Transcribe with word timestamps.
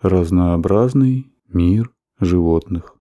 разнообразный 0.00 1.32
мир 1.48 1.92
животных. 2.20 2.96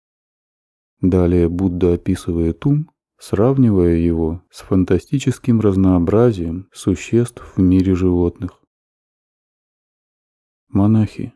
Далее 1.02 1.48
Будда 1.48 1.94
описывает 1.94 2.64
ум, 2.64 2.90
сравнивая 3.18 3.96
его 3.96 4.42
с 4.50 4.62
фантастическим 4.62 5.60
разнообразием 5.60 6.68
существ 6.72 7.56
в 7.56 7.60
мире 7.60 7.94
животных. 7.94 8.62
Монахи, 10.68 11.34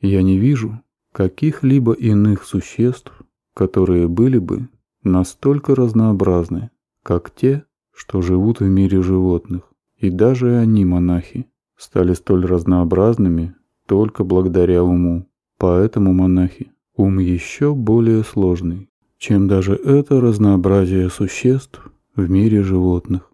я 0.00 0.22
не 0.22 0.38
вижу 0.38 0.82
каких-либо 1.12 1.92
иных 1.92 2.44
существ, 2.44 3.12
которые 3.54 4.08
были 4.08 4.38
бы 4.38 4.70
настолько 5.02 5.74
разнообразны, 5.74 6.70
как 7.02 7.34
те, 7.34 7.66
что 7.92 8.22
живут 8.22 8.60
в 8.60 8.64
мире 8.64 9.02
животных. 9.02 9.70
И 9.96 10.08
даже 10.08 10.56
они, 10.56 10.86
монахи, 10.86 11.50
стали 11.76 12.14
столь 12.14 12.46
разнообразными 12.46 13.54
только 13.92 14.24
благодаря 14.24 14.82
уму. 14.82 15.28
Поэтому, 15.58 16.14
монахи, 16.14 16.72
ум 16.96 17.18
еще 17.18 17.74
более 17.74 18.24
сложный, 18.24 18.88
чем 19.18 19.48
даже 19.48 19.74
это 19.74 20.18
разнообразие 20.18 21.10
существ 21.10 21.92
в 22.16 22.30
мире 22.30 22.62
животных. 22.62 23.30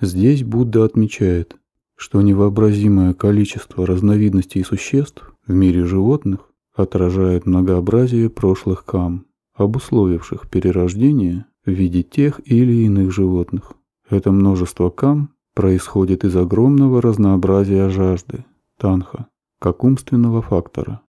Здесь 0.00 0.42
Будда 0.42 0.84
отмечает, 0.84 1.54
что 1.96 2.22
невообразимое 2.22 3.12
количество 3.12 3.86
разновидностей 3.86 4.64
существ 4.64 5.34
в 5.46 5.52
мире 5.52 5.84
животных 5.84 6.50
отражает 6.74 7.44
многообразие 7.44 8.30
прошлых 8.30 8.86
кам, 8.86 9.26
обусловивших 9.52 10.48
перерождение 10.48 11.44
в 11.66 11.72
виде 11.72 12.02
тех 12.02 12.40
или 12.46 12.86
иных 12.86 13.12
животных. 13.12 13.74
Это 14.08 14.32
множество 14.32 14.88
кам 14.88 15.28
происходит 15.54 16.24
из 16.24 16.34
огромного 16.36 17.02
разнообразия 17.02 17.90
жажды, 17.90 18.46
танха, 18.78 19.26
как 19.62 19.84
умственного 19.84 20.42
фактора. 20.42 21.02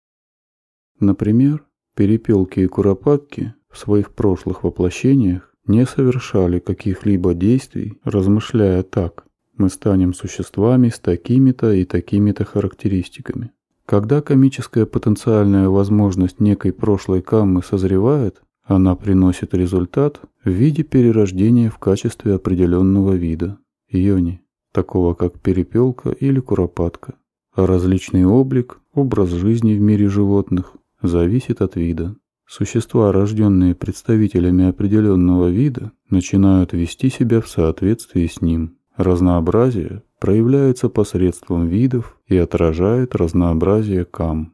Например, 1.00 1.64
перепелки 1.96 2.60
и 2.60 2.68
куропатки 2.68 3.54
в 3.70 3.78
своих 3.78 4.12
прошлых 4.12 4.66
воплощениях 4.66 5.56
не 5.66 5.86
совершали 5.86 6.60
каких-либо 6.60 7.34
действий, 7.34 7.98
размышляя 8.04 8.84
так 8.84 9.24
«мы 9.56 9.70
станем 9.70 10.14
существами 10.14 10.90
с 10.90 11.00
такими-то 11.00 11.72
и 11.72 11.86
такими-то 11.86 12.44
характеристиками». 12.44 13.52
Когда 13.86 14.22
комическая 14.22 14.86
потенциальная 14.86 15.70
возможность 15.70 16.42
некой 16.42 16.74
прошлой 16.74 17.22
каммы 17.22 17.64
созревает, 17.64 18.42
она 18.66 18.98
приносит 18.98 19.54
результат 19.54 20.20
в 20.44 20.50
виде 20.50 20.84
перерождения 20.84 21.70
в 21.70 21.78
качестве 21.78 22.34
определенного 22.34 23.14
вида– 23.14 23.60
йони, 23.90 24.42
такого 24.74 25.14
как 25.14 25.40
перепелка 25.40 26.10
или 26.10 26.42
куропатка. 26.42 27.14
Различный 27.56 28.26
облик, 28.26 28.80
образ 28.94 29.30
жизни 29.32 29.74
в 29.74 29.82
мире 29.82 30.08
животных 30.08 30.74
зависит 31.02 31.62
от 31.62 31.76
вида. 31.76 32.16
Существа, 32.48 33.12
рожденные 33.12 33.76
представителями 33.76 34.70
определенного 34.70 35.50
вида, 35.50 35.92
начинают 36.10 36.72
вести 36.72 37.10
себя 37.10 37.42
в 37.42 37.50
соответствии 37.50 38.28
с 38.28 38.40
ним. 38.40 38.78
Разнообразие 38.96 40.04
проявляется 40.20 40.88
посредством 40.88 41.68
видов 41.68 42.18
и 42.26 42.38
отражает 42.38 43.16
разнообразие 43.16 44.06
кам. 44.06 44.54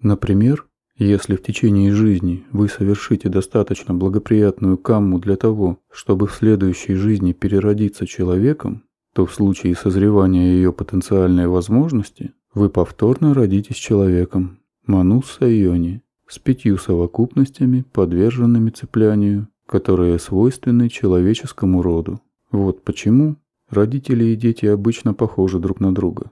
Например, 0.00 0.66
если 0.96 1.34
в 1.34 1.42
течение 1.42 1.92
жизни 1.92 2.44
вы 2.52 2.68
совершите 2.68 3.28
достаточно 3.28 3.94
благоприятную 3.94 4.78
камму 4.78 5.18
для 5.18 5.36
того, 5.36 5.80
чтобы 5.90 6.28
в 6.28 6.34
следующей 6.34 6.94
жизни 6.94 7.32
переродиться 7.32 8.06
человеком, 8.06 8.84
то 9.14 9.26
в 9.26 9.34
случае 9.34 9.74
созревания 9.74 10.52
ее 10.52 10.72
потенциальной 10.72 11.46
возможности 11.46 12.32
вы 12.54 12.68
повторно 12.68 13.34
родитесь 13.34 13.76
человеком, 13.76 14.58
Мануса 14.86 15.46
Йони, 15.46 16.02
с 16.26 16.38
пятью 16.38 16.78
совокупностями, 16.78 17.84
подверженными 17.92 18.70
цеплянию, 18.70 19.48
которые 19.66 20.18
свойственны 20.18 20.88
человеческому 20.88 21.82
роду. 21.82 22.20
Вот 22.50 22.82
почему 22.82 23.36
родители 23.68 24.24
и 24.24 24.36
дети 24.36 24.66
обычно 24.66 25.14
похожи 25.14 25.58
друг 25.58 25.80
на 25.80 25.94
друга. 25.94 26.30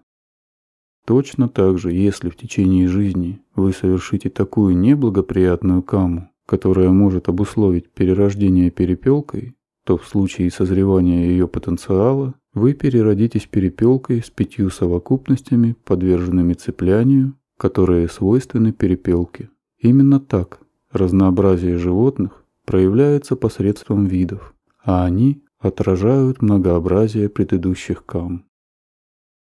Точно 1.06 1.48
так 1.48 1.78
же, 1.78 1.92
если 1.92 2.28
в 2.28 2.36
течение 2.36 2.86
жизни 2.86 3.40
вы 3.54 3.72
совершите 3.72 4.28
такую 4.28 4.76
неблагоприятную 4.76 5.82
каму, 5.82 6.28
которая 6.44 6.90
может 6.90 7.28
обусловить 7.28 7.90
перерождение 7.90 8.70
перепелкой, 8.70 9.54
то 9.84 9.96
в 9.96 10.06
случае 10.06 10.50
созревания 10.50 11.28
ее 11.30 11.48
потенциала 11.48 12.34
вы 12.58 12.74
переродитесь 12.74 13.46
перепелкой 13.46 14.22
с 14.22 14.28
пятью 14.28 14.68
совокупностями, 14.68 15.76
подверженными 15.84 16.52
цеплянию, 16.52 17.34
которые 17.56 18.08
свойственны 18.08 18.72
перепелке. 18.72 19.50
Именно 19.78 20.20
так 20.20 20.60
разнообразие 20.90 21.78
животных 21.78 22.44
проявляется 22.64 23.36
посредством 23.36 24.06
видов, 24.06 24.54
а 24.84 25.04
они 25.04 25.42
отражают 25.58 26.42
многообразие 26.42 27.28
предыдущих 27.28 28.04
кам. 28.04 28.44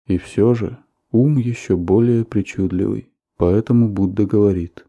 И 0.05 0.17
все 0.17 0.53
же 0.53 0.77
ум 1.11 1.37
еще 1.37 1.75
более 1.75 2.25
причудливый, 2.25 3.09
поэтому 3.37 3.89
Будда 3.89 4.25
говорит. 4.25 4.85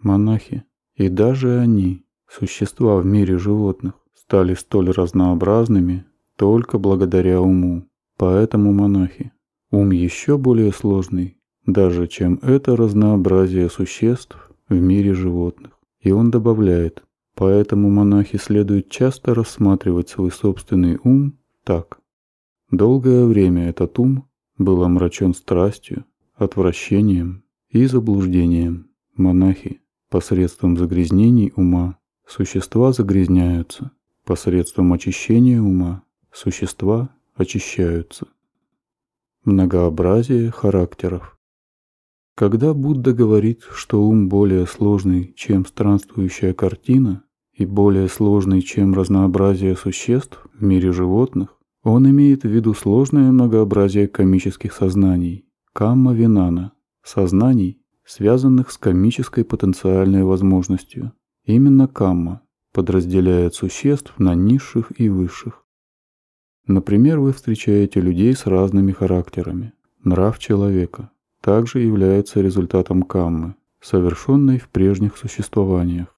Монахи, 0.00 0.64
и 0.94 1.08
даже 1.08 1.58
они, 1.58 2.04
существа 2.28 2.96
в 2.96 3.06
мире 3.06 3.38
животных, 3.38 3.94
стали 4.14 4.54
столь 4.54 4.90
разнообразными 4.90 6.06
только 6.42 6.76
благодаря 6.76 7.40
уму. 7.40 7.86
Поэтому 8.18 8.72
монахи, 8.72 9.30
ум 9.70 9.92
еще 9.92 10.36
более 10.36 10.72
сложный, 10.72 11.36
даже 11.66 12.08
чем 12.08 12.40
это 12.42 12.74
разнообразие 12.74 13.70
существ 13.70 14.50
в 14.68 14.74
мире 14.74 15.14
животных. 15.14 15.78
И 16.00 16.10
он 16.10 16.32
добавляет, 16.32 17.04
поэтому 17.36 17.90
монахи 17.90 18.38
следует 18.38 18.90
часто 18.90 19.34
рассматривать 19.34 20.08
свой 20.08 20.32
собственный 20.32 20.98
ум 21.04 21.38
так. 21.62 22.00
Долгое 22.72 23.24
время 23.24 23.68
этот 23.68 23.96
ум 24.00 24.28
был 24.58 24.82
омрачен 24.82 25.34
страстью, 25.34 26.06
отвращением 26.34 27.44
и 27.68 27.86
заблуждением. 27.86 28.88
Монахи 29.14 29.80
посредством 30.10 30.76
загрязнений 30.76 31.52
ума 31.54 32.00
существа 32.26 32.90
загрязняются, 32.90 33.92
посредством 34.24 34.92
очищения 34.92 35.62
ума 35.62 36.02
существа 36.32 37.10
очищаются. 37.34 38.26
Многообразие 39.44 40.50
характеров 40.50 41.38
когда 42.34 42.72
Будда 42.72 43.12
говорит, 43.12 43.62
что 43.70 44.02
ум 44.02 44.28
более 44.30 44.66
сложный, 44.66 45.34
чем 45.36 45.66
странствующая 45.66 46.54
картина, 46.54 47.24
и 47.52 47.66
более 47.66 48.08
сложный, 48.08 48.62
чем 48.62 48.94
разнообразие 48.94 49.76
существ 49.76 50.46
в 50.54 50.62
мире 50.62 50.92
животных, 50.92 51.58
он 51.82 52.08
имеет 52.08 52.44
в 52.44 52.48
виду 52.48 52.72
сложное 52.72 53.30
многообразие 53.30 54.08
комических 54.08 54.72
сознаний, 54.72 55.44
камма-винана, 55.74 56.72
сознаний, 57.02 57.82
связанных 58.06 58.70
с 58.70 58.78
комической 58.78 59.44
потенциальной 59.44 60.24
возможностью. 60.24 61.12
Именно 61.44 61.86
камма 61.86 62.40
подразделяет 62.72 63.54
существ 63.54 64.14
на 64.18 64.34
низших 64.34 64.98
и 64.98 65.10
высших. 65.10 65.61
Например, 66.66 67.18
вы 67.18 67.32
встречаете 67.32 68.00
людей 68.00 68.34
с 68.34 68.46
разными 68.46 68.92
характерами, 68.92 69.72
нрав 70.04 70.38
человека, 70.38 71.10
также 71.40 71.80
является 71.80 72.40
результатом 72.40 73.02
каммы, 73.02 73.56
совершенной 73.80 74.58
в 74.58 74.68
прежних 74.68 75.16
существованиях. 75.16 76.16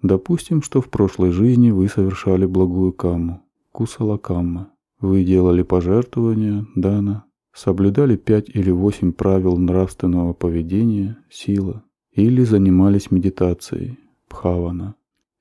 Допустим, 0.00 0.62
что 0.62 0.80
в 0.80 0.88
прошлой 0.88 1.30
жизни 1.30 1.70
вы 1.70 1.88
совершали 1.88 2.46
благую 2.46 2.92
камму, 2.92 3.42
кусала 3.72 4.16
камма. 4.16 4.70
Вы 5.00 5.24
делали 5.24 5.62
пожертвования, 5.62 6.66
дана, 6.74 7.24
соблюдали 7.52 8.16
пять 8.16 8.48
или 8.48 8.70
восемь 8.70 9.12
правил 9.12 9.56
нравственного 9.56 10.32
поведения, 10.32 11.18
сила, 11.30 11.84
или 12.12 12.44
занимались 12.44 13.10
медитацией, 13.10 13.98
бхавана. 14.28 14.94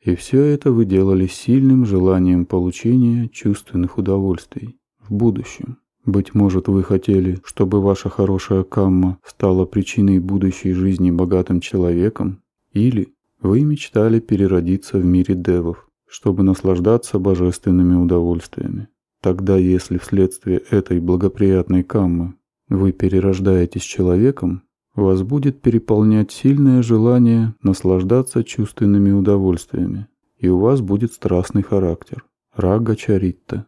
И 0.03 0.15
все 0.15 0.41
это 0.43 0.71
вы 0.71 0.83
делали 0.85 1.27
сильным 1.27 1.85
желанием 1.85 2.45
получения 2.45 3.29
чувственных 3.29 3.97
удовольствий 3.97 4.77
в 4.99 5.13
будущем. 5.13 5.77
Быть 6.05 6.33
может, 6.33 6.67
вы 6.67 6.83
хотели, 6.83 7.39
чтобы 7.45 7.81
ваша 7.81 8.09
хорошая 8.09 8.63
камма 8.63 9.17
стала 9.25 9.65
причиной 9.65 10.19
будущей 10.19 10.73
жизни 10.73 11.09
богатым 11.09 11.61
человеком? 11.61 12.41
Или 12.73 13.13
вы 13.41 13.61
мечтали 13.61 14.19
переродиться 14.19 14.97
в 14.97 15.05
мире 15.05 15.35
девов, 15.35 15.87
чтобы 16.05 16.43
наслаждаться 16.43 17.17
божественными 17.17 17.95
удовольствиями? 17.95 18.89
Тогда, 19.21 19.55
если 19.55 19.97
вследствие 19.97 20.61
этой 20.69 20.99
благоприятной 20.99 21.83
каммы 21.83 22.33
вы 22.67 22.91
перерождаетесь 22.91 23.83
человеком, 23.83 24.63
вас 24.95 25.23
будет 25.23 25.61
переполнять 25.61 26.31
сильное 26.31 26.83
желание 26.83 27.55
наслаждаться 27.61 28.43
чувственными 28.43 29.11
удовольствиями, 29.11 30.07
и 30.37 30.49
у 30.49 30.59
вас 30.59 30.81
будет 30.81 31.13
страстный 31.13 31.63
характер– 31.63 32.25
рага 32.55 32.95
чаритта. 32.95 33.65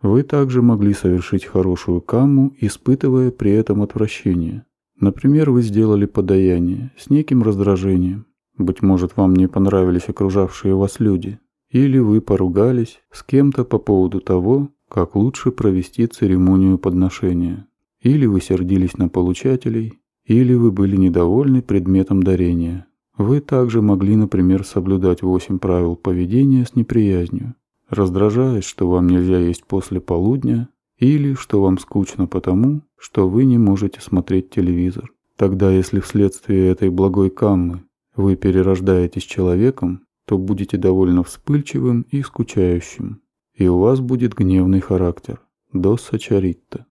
Вы 0.00 0.24
также 0.24 0.62
могли 0.62 0.94
совершить 0.94 1.44
хорошую 1.44 2.00
камму, 2.00 2.52
испытывая 2.58 3.30
при 3.30 3.52
этом 3.52 3.82
отвращение. 3.82 4.64
Например, 4.98 5.50
вы 5.50 5.62
сделали 5.62 6.06
подаяние 6.06 6.92
с 6.96 7.08
неким 7.08 7.42
раздражением. 7.42 8.26
Быть 8.58 8.82
может, 8.82 9.16
вам 9.16 9.34
не 9.34 9.48
понравились 9.48 10.08
окружавшие 10.08 10.74
вас 10.74 11.00
люди. 11.00 11.38
Или 11.70 11.98
вы 11.98 12.20
поругались 12.20 13.00
с 13.10 13.22
кем-то 13.22 13.64
по 13.64 13.78
поводу 13.78 14.20
того, 14.20 14.70
как 14.88 15.16
лучше 15.16 15.52
провести 15.52 16.06
церемонию 16.06 16.78
подношения. 16.78 17.66
Или 18.00 18.26
вы 18.26 18.40
сердились 18.40 18.98
на 18.98 19.08
получателей, 19.08 20.01
или 20.24 20.54
вы 20.54 20.70
были 20.70 20.96
недовольны 20.96 21.62
предметом 21.62 22.22
дарения. 22.22 22.86
Вы 23.16 23.40
также 23.40 23.82
могли, 23.82 24.16
например, 24.16 24.64
соблюдать 24.64 25.22
восемь 25.22 25.58
правил 25.58 25.96
поведения 25.96 26.64
с 26.64 26.74
неприязнью, 26.74 27.54
раздражаясь, 27.88 28.64
что 28.64 28.88
вам 28.88 29.08
нельзя 29.08 29.38
есть 29.38 29.64
после 29.64 30.00
полудня, 30.00 30.68
или 30.98 31.34
что 31.34 31.60
вам 31.60 31.78
скучно 31.78 32.26
потому, 32.26 32.82
что 32.96 33.28
вы 33.28 33.44
не 33.44 33.58
можете 33.58 34.00
смотреть 34.00 34.50
телевизор. 34.50 35.12
Тогда, 35.36 35.70
если 35.70 36.00
вследствие 36.00 36.68
этой 36.68 36.90
благой 36.90 37.30
каммы 37.30 37.82
вы 38.14 38.36
перерождаетесь 38.36 39.24
человеком, 39.24 40.02
то 40.26 40.38
будете 40.38 40.76
довольно 40.76 41.24
вспыльчивым 41.24 42.06
и 42.10 42.22
скучающим, 42.22 43.20
и 43.54 43.66
у 43.66 43.78
вас 43.78 44.00
будет 44.00 44.34
гневный 44.34 44.80
характер, 44.80 45.40
досса 45.72 46.18
чаритта. 46.18 46.86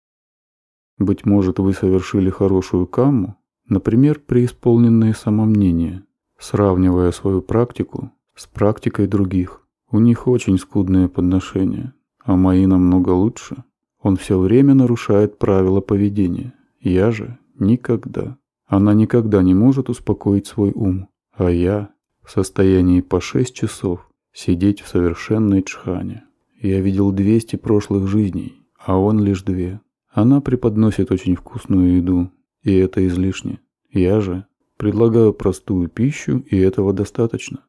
Быть 1.01 1.25
может, 1.25 1.59
вы 1.59 1.73
совершили 1.73 2.29
хорошую 2.29 2.87
камму, 2.87 3.39
например, 3.67 4.21
преисполненное 4.21 5.15
самомнение, 5.15 6.05
сравнивая 6.39 7.11
свою 7.11 7.41
практику 7.41 8.13
с 8.37 8.47
практикой 8.47 9.07
других. 9.07 9.67
У 9.91 9.99
них 9.99 10.29
очень 10.29 10.59
скудные 10.59 11.09
подношения, 11.09 11.95
а 12.23 12.37
мои 12.37 12.67
намного 12.67 13.09
лучше. 13.11 13.65
Он 14.03 14.19
все 14.19 14.39
время 14.39 14.75
нарушает 14.75 15.39
правила 15.39 15.81
поведения. 15.81 16.53
Я 16.81 17.11
же 17.13 17.39
никогда. 17.59 18.37
Она 18.67 18.93
никогда 18.93 19.43
не 19.43 19.55
может 19.55 19.89
успокоить 19.89 20.47
свой 20.47 20.73
ум. 20.75 21.09
А 21.33 21.51
я 21.51 21.89
в 22.23 22.31
состоянии 22.31 23.01
по 23.01 23.23
шесть 23.23 23.55
часов 23.55 24.07
сидеть 24.35 24.83
в 24.83 24.89
совершенной 24.89 25.63
чхане. 25.63 26.25
Я 26.61 26.83
видел 26.83 27.11
200 27.11 27.57
прошлых 27.57 28.07
жизней, 28.07 28.67
а 28.79 28.99
он 28.99 29.19
лишь 29.19 29.43
две. 29.43 29.81
Она 30.11 30.41
преподносит 30.41 31.13
очень 31.13 31.37
вкусную 31.37 31.97
еду, 31.97 32.31
и 32.63 32.75
это 32.75 33.07
излишне. 33.07 33.61
Я 33.91 34.21
же 34.21 34.47
предлагаю 34.77 35.33
простую 35.33 35.89
пищу, 35.89 36.45
и 36.51 36.59
этого 36.59 36.93
достаточно. 36.93 37.61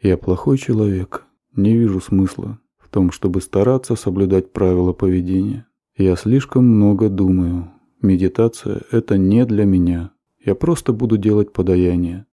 Я 0.00 0.18
плохой 0.18 0.58
человек, 0.58 1.24
не 1.54 1.76
вижу 1.76 2.00
смысла 2.00 2.58
в 2.78 2.88
том, 2.88 3.10
чтобы 3.12 3.40
стараться 3.40 3.94
соблюдать 3.96 4.52
правила 4.52 4.92
поведения. 4.92 5.66
Я 5.96 6.16
слишком 6.16 6.66
много 6.66 7.08
думаю. 7.08 7.70
Медитация– 8.02 8.82
это 8.90 9.16
не 9.16 9.46
для 9.46 9.64
меня. 9.64 10.10
Я 10.44 10.54
просто 10.54 10.92
буду 10.92 11.16
делать 11.16 11.52
подаяние. 11.52 12.26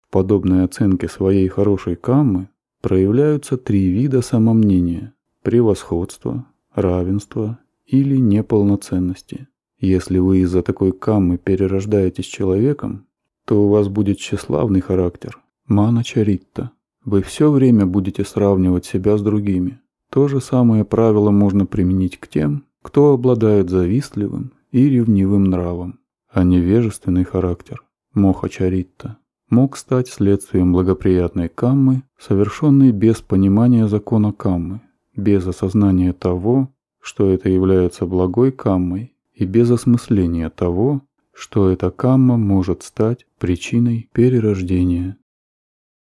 В 0.00 0.10
подобной 0.10 0.64
оценке 0.64 1.08
своей 1.08 1.48
хорошей 1.48 1.96
каммы 1.96 2.48
проявляются 2.80 3.56
три 3.56 3.88
вида 3.88 4.22
самомнения– 4.22 5.14
превосходство, 5.42 6.46
равенство 6.74 7.58
или 7.92 8.16
неполноценности. 8.16 9.48
Если 9.78 10.18
вы 10.18 10.38
из-за 10.38 10.62
такой 10.62 10.92
каммы 10.92 11.36
перерождаетесь 11.36 12.24
человеком, 12.24 13.06
то 13.44 13.64
у 13.64 13.68
вас 13.68 13.88
будет 13.88 14.18
тщеславный 14.18 14.80
характер, 14.80 15.38
мана 15.66 16.02
чаритта. 16.02 16.70
Вы 17.04 17.22
все 17.22 17.50
время 17.50 17.84
будете 17.84 18.24
сравнивать 18.24 18.86
себя 18.86 19.18
с 19.18 19.22
другими. 19.22 19.80
То 20.10 20.26
же 20.26 20.40
самое 20.40 20.84
правило 20.84 21.30
можно 21.30 21.66
применить 21.66 22.18
к 22.18 22.28
тем, 22.28 22.64
кто 22.80 23.12
обладает 23.12 23.68
завистливым 23.68 24.52
и 24.70 24.88
ревнивым 24.88 25.44
нравом, 25.44 25.98
а 26.30 26.44
невежественный 26.44 27.24
характер, 27.24 27.82
моха 28.14 28.48
чаритта, 28.48 29.18
мог 29.50 29.76
стать 29.76 30.08
следствием 30.08 30.72
благоприятной 30.72 31.50
каммы, 31.50 32.04
совершенной 32.18 32.90
без 32.92 33.20
понимания 33.20 33.86
закона 33.86 34.32
каммы, 34.32 34.80
без 35.14 35.46
осознания 35.46 36.14
того, 36.14 36.70
что 37.02 37.30
это 37.30 37.48
является 37.48 38.06
благой 38.06 38.52
каммой, 38.52 39.14
и 39.34 39.44
без 39.44 39.70
осмысления 39.70 40.48
того, 40.48 41.02
что 41.34 41.68
эта 41.68 41.90
камма 41.90 42.36
может 42.36 42.82
стать 42.82 43.26
причиной 43.38 44.08
перерождения. 44.12 45.16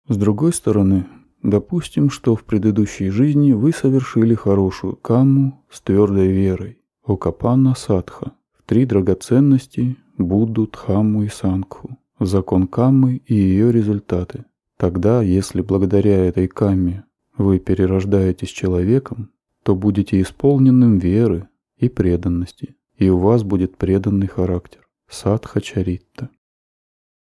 С 0.09 0.17
другой 0.17 0.53
стороны, 0.53 1.07
допустим, 1.43 2.11
что 2.11 2.37
в 2.37 2.45
предыдущей 2.45 3.09
жизни 3.09 3.53
вы 3.53 3.73
совершили 3.73 4.35
хорошую 4.35 4.97
камму 4.97 5.65
с 5.71 5.81
твердой 5.81 6.29
верой, 6.29 6.79
окапанна 7.07 7.75
садха, 7.75 8.33
в 8.59 8.69
три 8.69 8.85
драгоценности 8.85 9.97
Будду, 10.19 10.67
Дхамму 10.67 11.23
и 11.23 11.29
Сангху, 11.29 11.99
закон 12.21 12.67
каммы 12.67 13.23
и 13.27 13.35
ее 13.35 13.73
результаты. 13.73 14.45
Тогда, 14.77 15.23
если 15.23 15.63
благодаря 15.63 16.27
этой 16.27 16.47
камме 16.47 17.05
вы 17.37 17.59
перерождаетесь 17.59 18.51
человеком, 18.51 19.31
то 19.65 19.75
будете 19.75 20.21
исполненным 20.21 20.99
веры 20.99 21.49
и 21.79 21.89
преданности, 21.89 22.77
и 22.97 23.09
у 23.09 23.19
вас 23.19 23.43
будет 23.43 23.77
преданный 23.77 24.27
характер– 24.27 24.87
садхачаритта. 25.09 26.29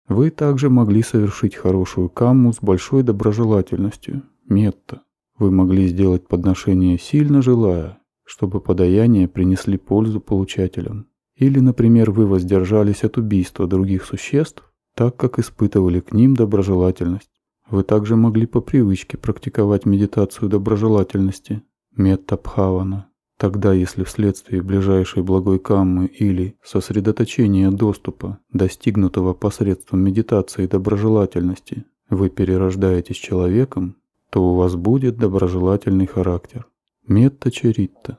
Вы 0.09 0.31
также 0.31 0.71
могли 0.71 1.03
совершить 1.03 1.55
хорошую 1.55 2.09
камму 2.09 2.53
с 2.53 2.61
большой 2.61 3.03
доброжелательностью– 3.03 4.23
метта. 4.49 5.03
Вы 5.39 5.51
могли 5.51 5.87
сделать 5.87 6.27
подношение 6.27 6.99
сильно 6.99 7.43
желая, 7.43 7.99
чтобы 8.25 8.61
подаяния 8.61 9.29
принесли 9.29 9.77
пользу 9.77 10.21
получателям. 10.21 11.07
Или, 11.37 11.61
например, 11.61 12.11
вы 12.11 12.27
воздержались 12.27 13.05
от 13.05 13.19
убийства 13.19 13.67
других 13.67 14.07
существ, 14.07 14.73
так 14.95 15.17
как 15.17 15.39
испытывали 15.39 16.01
к 16.01 16.13
ним 16.13 16.35
доброжелательность. 16.35 17.31
Вы 17.69 17.85
также 17.85 18.17
могли 18.17 18.47
по 18.47 18.61
привычке 18.61 19.19
практиковать 19.19 19.87
медитацию 19.87 20.49
доброжелательности, 20.49 21.63
Метта-бхавана. 21.97 23.09
Тогда, 23.37 23.73
если 23.73 24.05
вследствие 24.05 24.63
ближайшей 24.63 25.23
благой 25.23 25.59
каммы 25.59 26.07
или 26.07 26.57
сосредоточения 26.63 27.71
доступа, 27.71 28.39
достигнутого 28.53 29.35
посредством 29.35 30.01
медитации 30.01 30.67
доброжелательности, 30.67 31.85
вы 32.09 32.31
перерождаетесь 32.31 33.17
человеком, 33.17 33.97
то 34.31 34.43
у 34.43 34.55
вас 34.55 34.77
будет 34.77 35.17
доброжелательный 35.17 36.07
характер. 36.07 36.67
Метта-чаритта. 37.07 38.19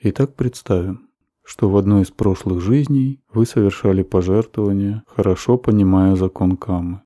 Итак, 0.00 0.34
представим, 0.34 1.08
что 1.44 1.68
в 1.68 1.76
одной 1.76 2.02
из 2.02 2.10
прошлых 2.10 2.60
жизней 2.60 3.20
вы 3.32 3.46
совершали 3.46 4.02
пожертвование, 4.02 5.04
хорошо 5.06 5.58
понимая 5.58 6.16
закон 6.16 6.56
каммы. 6.56 7.02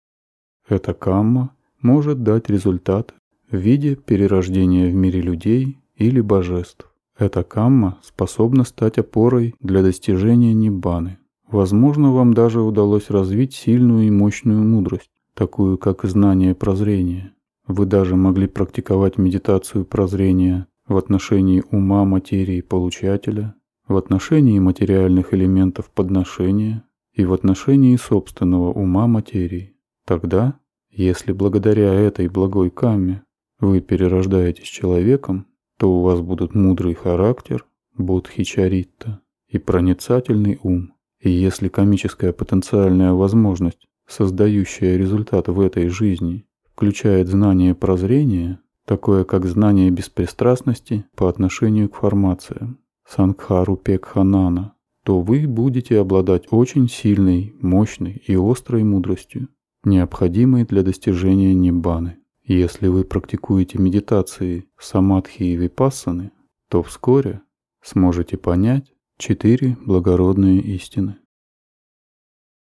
Эта 0.68 0.94
камма 0.94 1.54
может 1.82 2.22
дать 2.22 2.48
результат 2.48 3.14
в 3.50 3.56
виде 3.56 3.96
перерождения 3.96 4.88
в 4.88 4.94
мире 4.94 5.20
людей 5.20 5.78
или 5.96 6.20
божеств. 6.20 6.86
Эта 7.18 7.42
камма 7.42 7.98
способна 8.02 8.64
стать 8.64 8.98
опорой 8.98 9.54
для 9.60 9.82
достижения 9.82 10.54
ниббаны. 10.54 11.18
Возможно, 11.48 12.12
вам 12.12 12.32
даже 12.32 12.60
удалось 12.60 13.10
развить 13.10 13.54
сильную 13.54 14.06
и 14.06 14.10
мощную 14.10 14.62
мудрость, 14.62 15.10
такую 15.34 15.78
как 15.78 16.04
знание 16.04 16.54
прозрения. 16.54 17.34
Вы 17.66 17.86
даже 17.86 18.16
могли 18.16 18.46
практиковать 18.46 19.18
медитацию 19.18 19.84
прозрения 19.84 20.66
в 20.86 20.96
отношении 20.96 21.62
ума 21.70 22.04
материи 22.04 22.60
получателя, 22.60 23.54
в 23.86 23.96
отношении 23.96 24.58
материальных 24.60 25.34
элементов 25.34 25.90
подношения 25.90 26.84
и 27.12 27.24
в 27.24 27.32
отношении 27.32 27.96
собственного 27.96 28.72
ума 28.72 29.08
материи. 29.08 29.74
Тогда, 30.06 30.54
если 30.90 31.32
благодаря 31.32 31.92
этой 31.92 32.28
благой 32.28 32.70
камме 32.70 33.22
вы 33.60 33.80
перерождаетесь 33.80 34.66
человеком, 34.66 35.46
то 35.78 35.90
у 35.90 36.02
вас 36.02 36.20
будут 36.20 36.54
мудрый 36.54 36.94
характер, 36.94 37.64
бодхичаритта 37.96 39.20
и 39.48 39.58
проницательный 39.58 40.58
ум. 40.62 40.94
И 41.20 41.30
если 41.30 41.68
комическая 41.68 42.32
потенциальная 42.32 43.12
возможность, 43.12 43.88
создающая 44.06 44.96
результат 44.96 45.48
в 45.48 45.60
этой 45.60 45.88
жизни, 45.88 46.46
включает 46.72 47.28
знание 47.28 47.74
прозрения, 47.74 48.60
такое 48.86 49.24
как 49.24 49.46
знание 49.46 49.90
беспристрастности 49.90 51.04
по 51.14 51.28
отношению 51.28 51.88
к 51.88 51.96
формациям, 51.96 52.78
сангхару 53.06 53.76
пекханана, 53.76 54.74
то 55.04 55.20
вы 55.20 55.46
будете 55.46 55.98
обладать 55.98 56.46
очень 56.50 56.88
сильной, 56.88 57.54
мощной 57.60 58.22
и 58.26 58.36
острой 58.36 58.84
мудростью, 58.84 59.48
необходимой 59.84 60.64
для 60.64 60.82
достижения 60.82 61.54
ниббаны. 61.54 62.18
Если 62.52 62.88
вы 62.88 63.04
практикуете 63.04 63.78
медитации 63.78 64.68
самадхи 64.76 65.44
и 65.44 65.54
випассаны, 65.54 66.32
то 66.68 66.82
вскоре 66.82 67.42
сможете 67.80 68.36
понять 68.38 68.92
четыре 69.18 69.76
благородные 69.86 70.60
истины. 70.60 71.18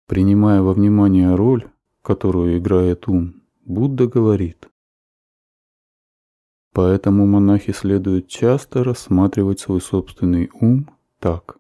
Принимая 0.07 0.63
во 0.63 0.73
внимание 0.73 1.35
роль, 1.35 1.69
которую 2.01 2.59
играет 2.59 3.09
ум, 3.09 3.43
Будда 3.65 4.07
говорит, 4.07 4.71
Поэтому 6.73 7.27
монахи 7.27 7.73
следует 7.73 8.29
часто 8.29 8.85
рассматривать 8.85 9.59
свой 9.59 9.81
собственный 9.81 10.49
ум 10.61 10.91
так. 11.19 11.59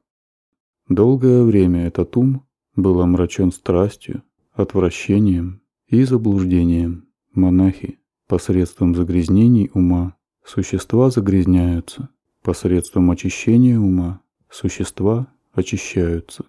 Долгое 0.88 1.42
время 1.42 1.88
этот 1.88 2.16
ум 2.16 2.46
был 2.76 3.00
омрачен 3.00 3.50
страстью, 3.50 4.22
отвращением 4.52 5.60
и 5.88 6.04
заблуждением. 6.04 7.08
Монахи 7.34 7.98
посредством 8.32 8.94
загрязнений 8.94 9.70
ума 9.74 10.16
существа 10.42 11.10
загрязняются, 11.10 12.08
посредством 12.42 13.10
очищения 13.10 13.78
ума 13.78 14.22
существа 14.48 15.26
очищаются. 15.52 16.46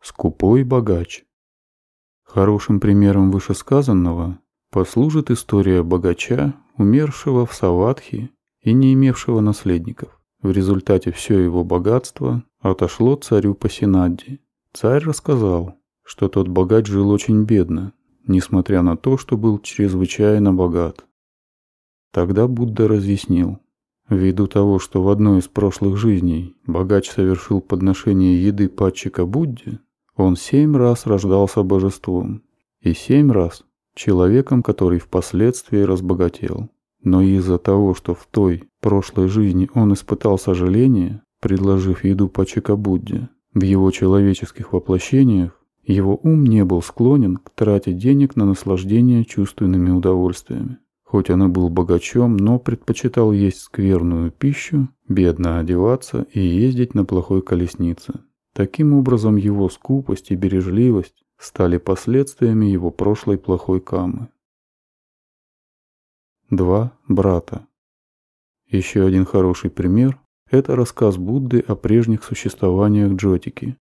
Скупой 0.00 0.64
богач. 0.64 1.26
Хорошим 2.22 2.80
примером 2.80 3.30
вышесказанного 3.30 4.38
послужит 4.70 5.30
история 5.30 5.82
богача, 5.82 6.54
умершего 6.78 7.44
в 7.44 7.52
Саватхи 7.52 8.30
и 8.62 8.72
не 8.72 8.94
имевшего 8.94 9.40
наследников. 9.40 10.18
В 10.40 10.50
результате 10.50 11.12
все 11.12 11.40
его 11.40 11.62
богатство 11.62 12.42
отошло 12.60 13.16
царю 13.16 13.52
Пасинадди. 13.54 14.40
Царь 14.72 15.04
рассказал, 15.04 15.76
что 16.04 16.30
тот 16.30 16.48
богач 16.48 16.86
жил 16.86 17.10
очень 17.10 17.44
бедно, 17.44 17.92
несмотря 18.26 18.82
на 18.82 18.96
то, 18.96 19.16
что 19.18 19.36
был 19.36 19.58
чрезвычайно 19.58 20.52
богат. 20.52 21.04
Тогда 22.12 22.48
Будда 22.48 22.88
разъяснил, 22.88 23.58
ввиду 24.08 24.46
того, 24.46 24.78
что 24.78 25.02
в 25.02 25.08
одной 25.08 25.40
из 25.40 25.48
прошлых 25.48 25.96
жизней 25.96 26.56
богач 26.66 27.10
совершил 27.10 27.60
подношение 27.60 28.42
еды 28.42 28.68
падчика 28.68 29.26
Будде, 29.26 29.80
он 30.16 30.36
семь 30.36 30.76
раз 30.76 31.06
рождался 31.06 31.62
божеством 31.62 32.42
и 32.80 32.94
семь 32.94 33.30
раз 33.30 33.64
человеком, 33.94 34.62
который 34.62 34.98
впоследствии 34.98 35.80
разбогател. 35.80 36.70
Но 37.02 37.22
из-за 37.22 37.58
того, 37.58 37.94
что 37.94 38.14
в 38.14 38.26
той 38.30 38.64
прошлой 38.80 39.28
жизни 39.28 39.70
он 39.74 39.92
испытал 39.92 40.38
сожаление, 40.38 41.22
предложив 41.40 42.04
еду 42.04 42.28
Пачика 42.28 42.76
Будде, 42.76 43.28
в 43.54 43.62
его 43.62 43.90
человеческих 43.90 44.72
воплощениях 44.72 45.55
его 45.86 46.18
ум 46.22 46.44
не 46.44 46.64
был 46.64 46.82
склонен 46.82 47.36
к 47.36 47.50
трате 47.50 47.92
денег 47.92 48.34
на 48.34 48.44
наслаждение 48.44 49.24
чувственными 49.24 49.90
удовольствиями. 49.90 50.78
Хоть 51.04 51.30
он 51.30 51.44
и 51.44 51.48
был 51.48 51.68
богачом, 51.68 52.36
но 52.36 52.58
предпочитал 52.58 53.30
есть 53.30 53.60
скверную 53.60 54.32
пищу, 54.32 54.88
бедно 55.08 55.60
одеваться 55.60 56.26
и 56.32 56.40
ездить 56.40 56.94
на 56.94 57.04
плохой 57.04 57.42
колеснице. 57.42 58.14
Таким 58.52 58.92
образом, 58.92 59.36
его 59.36 59.68
скупость 59.68 60.32
и 60.32 60.34
бережливость 60.34 61.22
стали 61.38 61.78
последствиями 61.78 62.66
его 62.66 62.90
прошлой 62.90 63.38
плохой 63.38 63.80
камы. 63.80 64.28
Два 66.50 66.92
брата. 67.06 67.66
Еще 68.66 69.06
один 69.06 69.24
хороший 69.24 69.70
пример– 69.70 70.20
это 70.50 70.74
рассказ 70.74 71.16
Будды 71.16 71.60
о 71.60 71.76
прежних 71.76 72.24
существованиях 72.24 73.12
Джотики. 73.12 73.76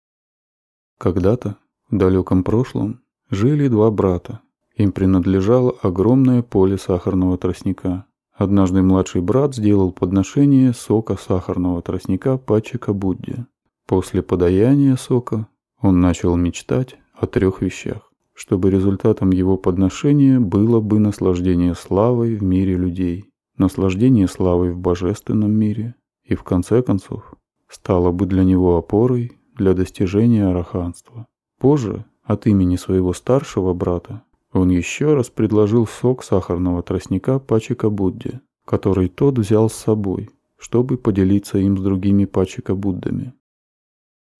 Когда-то, 1.00 1.58
в 1.89 1.98
далеком 1.98 2.44
прошлом, 2.44 3.01
жили 3.30 3.68
два 3.68 3.92
брата. 3.92 4.42
Им 4.75 4.92
принадлежало 4.92 5.75
огромное 5.82 6.42
поле 6.42 6.77
сахарного 6.77 7.38
тростника. 7.38 8.06
Однажды 8.34 8.82
младший 8.82 9.22
брат 9.22 9.56
сделал 9.56 9.92
подношение 9.92 10.74
сока 10.74 11.15
сахарного 11.15 11.82
тростника 11.82 12.38
Пачика 12.38 12.92
Будде. 12.94 13.46
После 13.88 14.22
подаяния 14.22 14.98
сока 14.98 15.48
он 15.80 16.01
начал 16.01 16.36
мечтать 16.36 16.98
о 17.13 17.27
трех 17.27 17.62
вещах, 17.62 18.12
чтобы 18.34 18.72
результатом 18.72 19.32
его 19.32 19.58
подношения 19.58 20.39
было 20.39 20.82
бы 20.82 21.00
наслаждение 21.00 21.75
славой 21.75 22.36
в 22.36 22.44
мире 22.44 22.75
людей, 22.75 23.32
наслаждение 23.58 24.27
славой 24.27 24.72
в 24.72 24.80
божественном 24.80 25.51
мире 25.51 25.96
и, 26.24 26.36
в 26.36 26.44
конце 26.44 26.82
концов, 26.82 27.36
стало 27.70 28.12
бы 28.12 28.25
для 28.25 28.44
него 28.44 28.77
опорой 28.77 29.39
для 29.56 29.74
достижения 29.74 30.48
араханства. 30.48 31.27
Позже, 31.66 32.06
от 32.22 32.46
имени 32.46 32.76
своего 32.76 33.12
старшего 33.12 33.74
брата, 33.74 34.22
он 34.54 34.70
еще 34.70 35.16
раз 35.16 35.32
предложил 35.32 35.88
сок 35.88 36.24
сахарного 36.24 36.84
тростника 36.84 37.40
Пачика 37.40 37.90
Будде, 37.90 38.42
который 38.66 39.10
тот 39.10 39.40
взял 39.40 39.68
с 39.68 39.74
собой, 39.74 40.30
чтобы 40.58 40.96
поделиться 41.00 41.58
им 41.58 41.76
с 41.80 41.82
другими 41.82 42.26
Пачика 42.26 42.76
Буддами. 42.76 43.34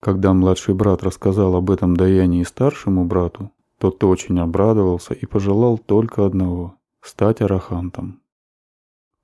Когда 0.00 0.32
младший 0.34 0.76
брат 0.76 1.02
рассказал 1.02 1.56
об 1.56 1.72
этом 1.72 1.96
даянии 1.96 2.44
старшему 2.44 3.04
брату, 3.04 3.50
тот 3.80 4.04
очень 4.04 4.38
обрадовался 4.38 5.12
и 5.12 5.26
пожелал 5.26 5.78
только 5.78 6.26
одного– 6.26 6.76
стать 7.00 7.40
арахантом. 7.40 8.20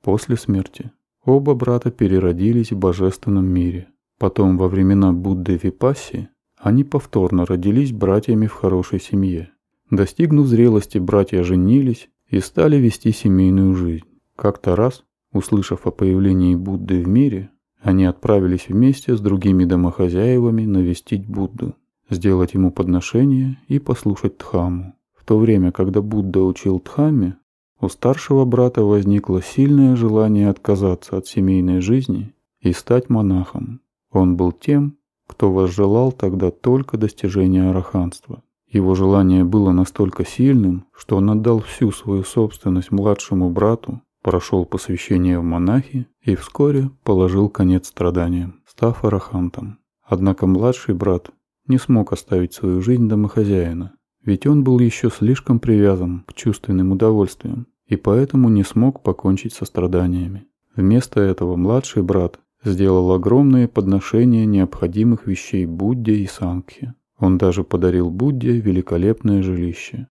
После 0.03 0.37
смерти 0.37 0.91
оба 1.25 1.55
брата 1.55 1.93
переродились 1.93 2.73
в 2.73 2.79
божественном 2.79 3.47
мире. 3.47 3.87
Потом, 4.19 4.59
во 4.59 4.67
времена 4.67 5.13
Будды 5.13 5.57
Випасси, 5.57 6.31
они 6.63 6.85
повторно 6.85 7.45
родились 7.45 7.93
братьями 7.93 8.47
в 8.47 8.53
хорошей 8.53 9.01
семье. 9.01 9.51
Достигнув 9.91 10.47
зрелости, 10.47 10.99
братья 10.99 11.43
женились 11.43 12.09
и 12.29 12.39
стали 12.39 12.77
вести 12.77 13.11
семейную 13.13 13.75
жизнь. 13.75 14.07
Как-то 14.37 14.77
раз, 14.77 15.05
услышав 15.33 15.87
о 15.89 15.91
появлении 15.91 16.55
Будды 16.55 17.03
в 17.03 17.09
мире, 17.09 17.51
они 17.81 18.05
отправились 18.05 18.69
вместе 18.69 19.17
с 19.17 19.21
другими 19.21 19.65
домохозяевами 19.65 20.65
навестить 20.65 21.27
Будду, 21.27 21.75
сделать 22.09 22.55
ему 22.55 22.71
подношение 22.71 23.59
и 23.67 23.81
послушать 23.81 24.39
Дхамму. 24.39 24.95
В 25.15 25.25
то 25.25 25.39
время, 25.39 25.73
когда 25.73 26.01
Будда 26.01 26.43
учил 26.43 26.81
Дхамме, 26.81 27.37
у 27.81 27.89
старшего 27.89 28.45
брата 28.45 28.85
возникло 28.85 29.43
сильное 29.43 29.97
желание 29.97 30.49
отказаться 30.49 31.17
от 31.17 31.27
семейной 31.27 31.81
жизни 31.81 32.33
и 32.61 32.73
стать 32.73 33.11
монахом. 33.11 33.81
Он 34.13 34.37
был 34.37 34.53
тем, 34.53 34.97
кто 35.33 35.51
возжелал 35.51 36.13
тогда 36.13 36.51
только 36.51 36.99
достижения 36.99 37.71
араханства. 37.71 38.43
Его 38.69 38.95
желание 38.95 39.45
было 39.45 39.73
настолько 39.73 40.27
сильным, 40.27 40.85
что 40.95 41.17
он 41.17 41.31
отдал 41.31 41.61
всю 41.61 41.91
свою 41.91 42.23
собственность 42.23 42.91
младшему 42.91 43.49
брату 43.49 44.03
прошел 44.23 44.67
посвящение 44.67 45.39
в 45.39 45.43
монахи 45.43 46.07
и 46.23 46.35
вскоре 46.35 46.91
положил 47.03 47.49
конец 47.49 47.89
страданиям, 47.89 48.61
став 48.67 49.05
арахантом. 49.05 49.79
Однако 50.05 50.47
младший 50.47 50.95
брат 50.95 51.31
не 51.67 51.79
смог 51.79 52.13
оставить 52.13 52.53
свою 52.53 52.83
жизнь 52.83 53.09
домохозяина, 53.09 53.95
ведь 54.23 54.47
он 54.47 54.63
был 54.63 54.81
еще 54.81 55.09
слишком 55.09 55.61
привязан 55.61 56.25
к 56.27 56.35
чувственным 56.35 56.93
удовольствиям 56.93 57.67
и 57.87 57.97
поэтому 57.97 58.51
не 58.51 58.65
смог 58.65 59.03
покончить 59.03 59.55
со 59.55 59.65
страданиями. 59.65 60.47
Вместо 60.77 61.21
этого 61.21 61.57
младший 61.57 62.03
брат 62.03 62.39
сделал 62.65 63.13
огромные 63.13 63.69
подношения 63.69 64.47
необходимых 64.47 65.27
вещей 65.27 65.67
Будде 65.67 66.15
и 66.15 66.27
Сангхе. 66.27 66.95
Он 67.19 67.39
даже 67.39 67.65
подарил 67.65 68.11
Будде 68.11 68.59
великолепное 68.59 69.43
жилище. 69.43 70.09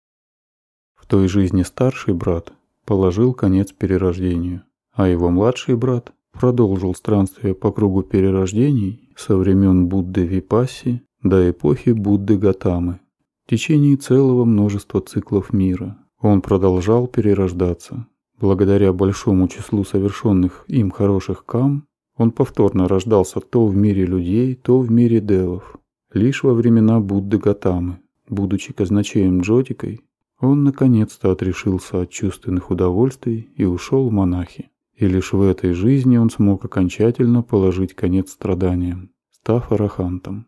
В 0.96 1.06
той 1.06 1.28
жизни 1.28 1.64
старший 1.64 2.14
брат 2.14 2.54
положил 2.86 3.34
конец 3.34 3.72
перерождению, 3.72 4.64
а 4.94 5.08
его 5.08 5.30
младший 5.30 5.76
брат 5.76 6.14
продолжил 6.32 6.94
странствие 6.96 7.54
по 7.54 7.72
кругу 7.72 8.04
перерождений 8.04 9.10
со 9.16 9.36
времен 9.36 9.88
Будды 9.88 10.26
Випасси 10.26 11.02
до 11.24 11.50
эпохи 11.50 11.90
Будды 11.92 12.38
Гатамы. 12.38 13.00
В 13.46 13.50
течение 13.50 13.98
целого 13.98 14.46
множества 14.46 15.02
циклов 15.02 15.52
мира 15.54 15.98
он 16.22 16.42
продолжал 16.42 17.08
перерождаться. 17.08 18.08
Благодаря 18.40 18.94
большому 18.94 19.48
числу 19.48 19.84
совершенных 19.84 20.64
им 20.68 20.92
хороших 20.92 21.46
кам, 21.46 21.86
он 22.20 22.32
повторно 22.32 22.90
рождался 22.90 23.40
то 23.40 23.66
в 23.66 23.76
мире 23.78 24.06
людей, 24.06 24.54
то 24.54 24.80
в 24.80 24.92
мире 24.92 25.22
девов. 25.22 25.78
Лишь 26.14 26.44
во 26.44 26.54
времена 26.54 27.00
Будды 27.00 27.38
Гатамы, 27.38 28.00
будучи 28.28 28.74
казначеем 28.74 29.40
Джотикой, 29.40 30.02
он 30.42 30.66
наконец-то 30.66 31.32
отрешился 31.32 32.02
от 32.02 32.10
чувственных 32.10 32.72
удовольствий 32.72 33.50
и 33.56 33.64
ушел 33.64 34.10
в 34.10 34.12
монахи. 34.12 34.70
И 34.96 35.08
лишь 35.08 35.32
в 35.32 35.42
этой 35.42 35.72
жизни 35.72 36.18
он 36.18 36.30
смог 36.30 36.66
окончательно 36.66 37.42
положить 37.42 37.94
конец 37.94 38.32
страданиям, 38.32 39.12
став 39.32 39.72
арахантом. 39.72 40.48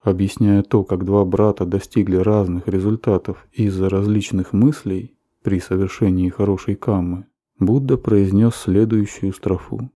Объясняя 0.00 0.62
то, 0.62 0.84
как 0.84 1.04
два 1.04 1.24
брата 1.24 1.64
достигли 1.64 2.16
разных 2.16 2.68
результатов 2.68 3.48
из-за 3.52 3.88
различных 3.88 4.52
мыслей 4.52 5.16
при 5.42 5.58
совершении 5.58 6.28
хорошей 6.28 6.76
каммы, 6.76 7.26
Будда 7.58 7.96
произнес 7.96 8.54
следующую 8.54 9.32
строфу. 9.32 9.90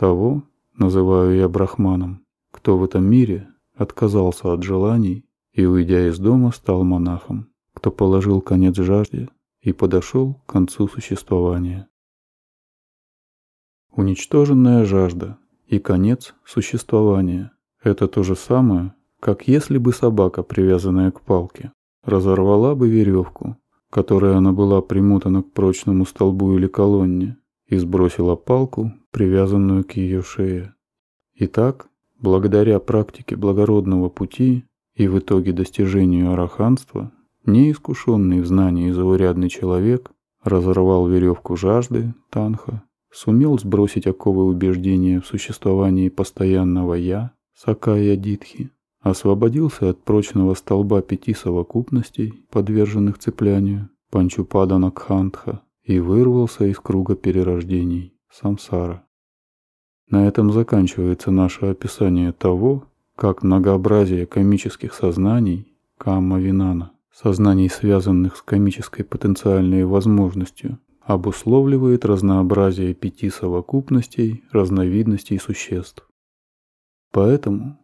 Того 0.00 0.44
называю 0.78 1.36
я 1.36 1.46
брахманом, 1.46 2.24
кто 2.52 2.78
в 2.78 2.84
этом 2.84 3.04
мире 3.04 3.48
отказался 3.76 4.50
от 4.50 4.62
желаний 4.62 5.26
и, 5.52 5.66
уйдя 5.66 6.08
из 6.08 6.18
дома, 6.18 6.52
стал 6.52 6.84
монахом, 6.84 7.50
кто 7.74 7.90
положил 7.90 8.40
конец 8.40 8.76
жажде 8.76 9.28
и 9.60 9.74
подошел 9.74 10.40
к 10.46 10.52
концу 10.52 10.88
существования. 10.88 11.86
Уничтоженная 13.92 14.86
жажда 14.86 15.36
и 15.66 15.78
конец 15.78 16.34
существования– 16.46 17.52
это 17.82 18.08
то 18.08 18.22
же 18.22 18.36
самое, 18.36 18.94
как 19.20 19.48
если 19.48 19.76
бы 19.76 19.92
собака, 19.92 20.42
привязанная 20.42 21.10
к 21.10 21.20
палке, 21.20 21.72
разорвала 22.04 22.74
бы 22.74 22.88
веревку, 22.88 23.58
которой 23.90 24.34
она 24.34 24.52
была 24.52 24.80
примотана 24.80 25.42
к 25.42 25.52
прочному 25.52 26.06
столбу 26.06 26.56
или 26.56 26.68
колонне, 26.68 27.36
и 27.70 27.76
сбросила 27.76 28.36
палку, 28.36 28.92
привязанную 29.12 29.84
к 29.84 29.92
ее 29.92 30.22
шее. 30.22 30.74
Итак, 31.36 31.88
благодаря 32.18 32.80
практике 32.80 33.36
благородного 33.36 34.10
пути 34.10 34.64
и 34.94 35.06
в 35.06 35.18
итоге 35.18 35.52
достижению 35.52 36.32
араханства, 36.32 37.12
неискушенный 37.46 38.40
в 38.40 38.46
знании 38.46 38.90
заурядный 38.90 39.48
человек 39.48 40.10
разорвал 40.42 41.06
веревку 41.06 41.56
жажды, 41.56 42.12
танха, 42.30 42.82
сумел 43.10 43.58
сбросить 43.58 44.06
оковы 44.06 44.44
убеждения 44.46 45.20
в 45.20 45.26
существовании 45.26 46.08
постоянного 46.08 46.94
«я», 46.94 47.32
Сакая 47.54 48.16
Дитхи, 48.16 48.70
освободился 49.00 49.90
от 49.90 50.02
прочного 50.02 50.54
столба 50.54 51.02
пяти 51.02 51.34
совокупностей, 51.34 52.46
подверженных 52.50 53.18
цеплянию, 53.18 53.90
Панчупада 54.10 54.78
Накхантха, 54.78 55.60
и 55.90 55.98
вырвался 55.98 56.66
из 56.66 56.78
круга 56.78 57.16
перерождений, 57.16 58.14
самсара. 58.30 59.04
На 60.08 60.28
этом 60.28 60.52
заканчивается 60.52 61.32
наше 61.32 61.66
описание 61.66 62.30
того, 62.32 62.84
как 63.16 63.42
многообразие 63.42 64.26
комических 64.26 64.94
сознаний, 64.94 65.76
камма-винана, 65.98 66.92
сознаний, 67.12 67.68
связанных 67.68 68.36
с 68.36 68.42
комической 68.42 69.04
потенциальной 69.04 69.84
возможностью, 69.84 70.78
обусловливает 71.00 72.04
разнообразие 72.04 72.94
пяти 72.94 73.28
совокупностей, 73.28 74.44
разновидностей 74.52 75.40
существ. 75.40 76.08
Поэтому 77.10 77.80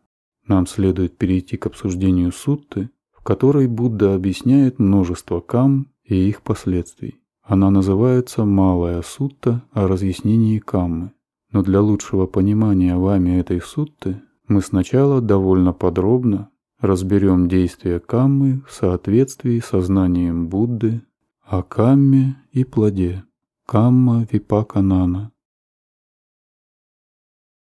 нам 0.47 0.69
следует 0.69 1.19
перейти 1.19 1.57
к 1.57 1.67
обсуждению 1.67 2.31
сутты, 2.31 2.89
в 3.11 3.25
которой 3.25 3.67
Будда 3.67 4.15
объясняет 4.15 4.79
множество 4.79 5.41
кам 5.41 5.89
и 6.05 6.15
их 6.15 6.43
последствий. 6.43 7.21
Она 7.47 7.71
называется 7.71 8.45
«Малая 8.45 9.03
сутта 9.03 9.63
о 9.73 9.87
разъяснении 9.87 10.59
каммы». 10.59 11.13
Но 11.53 11.63
для 11.63 11.81
лучшего 11.81 12.27
понимания 12.27 12.97
вами 12.97 13.39
этой 13.39 13.61
сутты 13.61 14.21
мы 14.49 14.61
сначала 14.61 15.21
довольно 15.21 15.73
подробно 15.73 16.51
разберем 16.81 17.49
действия 17.49 18.01
каммы 18.01 18.63
в 18.67 18.73
соответствии 18.73 19.61
со 19.61 19.81
знанием 19.81 20.49
Будды 20.49 21.03
о 21.45 21.63
камме 21.63 22.37
и 22.51 22.65
плоде. 22.65 23.23
Камма 23.65 24.27
випаканана 24.31 25.31